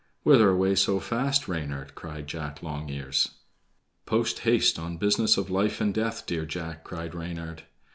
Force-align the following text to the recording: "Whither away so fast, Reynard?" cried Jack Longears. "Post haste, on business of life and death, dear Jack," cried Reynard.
"Whither 0.23 0.49
away 0.49 0.73
so 0.73 0.99
fast, 0.99 1.47
Reynard?" 1.47 1.93
cried 1.93 2.25
Jack 2.25 2.63
Longears. 2.63 3.35
"Post 4.07 4.39
haste, 4.39 4.79
on 4.79 4.97
business 4.97 5.37
of 5.37 5.51
life 5.51 5.79
and 5.79 5.93
death, 5.93 6.25
dear 6.25 6.43
Jack," 6.43 6.83
cried 6.83 7.13
Reynard. 7.13 7.65